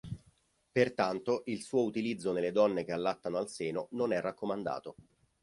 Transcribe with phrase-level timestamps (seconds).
[0.71, 4.95] Pertanto il suo utilizzo nelle donne che allattano al seno non è raccomandato.